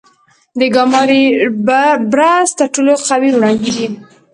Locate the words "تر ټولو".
2.59-2.93